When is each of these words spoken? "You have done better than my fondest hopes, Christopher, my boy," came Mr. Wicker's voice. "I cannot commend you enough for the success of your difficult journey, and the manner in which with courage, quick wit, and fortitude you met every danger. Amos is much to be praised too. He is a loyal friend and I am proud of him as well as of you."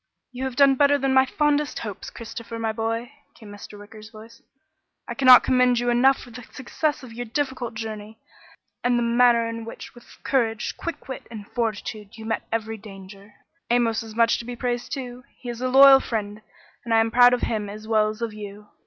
"You 0.31 0.45
have 0.45 0.55
done 0.55 0.73
better 0.73 0.97
than 0.97 1.13
my 1.13 1.27
fondest 1.27 1.77
hopes, 1.77 2.09
Christopher, 2.09 2.57
my 2.57 2.71
boy," 2.71 3.11
came 3.35 3.51
Mr. 3.51 3.77
Wicker's 3.77 4.09
voice. 4.09 4.41
"I 5.07 5.13
cannot 5.13 5.43
commend 5.43 5.77
you 5.77 5.91
enough 5.91 6.17
for 6.17 6.31
the 6.31 6.41
success 6.41 7.03
of 7.03 7.13
your 7.13 7.27
difficult 7.27 7.75
journey, 7.75 8.17
and 8.83 8.97
the 8.97 9.03
manner 9.03 9.47
in 9.47 9.63
which 9.63 9.93
with 9.93 10.17
courage, 10.23 10.75
quick 10.75 11.07
wit, 11.07 11.27
and 11.29 11.47
fortitude 11.51 12.17
you 12.17 12.25
met 12.25 12.47
every 12.51 12.77
danger. 12.77 13.35
Amos 13.69 14.01
is 14.01 14.15
much 14.15 14.39
to 14.39 14.45
be 14.45 14.55
praised 14.55 14.91
too. 14.91 15.23
He 15.37 15.49
is 15.49 15.61
a 15.61 15.67
loyal 15.69 15.99
friend 15.99 16.41
and 16.83 16.95
I 16.95 16.99
am 16.99 17.11
proud 17.11 17.33
of 17.35 17.41
him 17.41 17.69
as 17.69 17.87
well 17.87 18.09
as 18.09 18.23
of 18.23 18.33
you." 18.33 18.69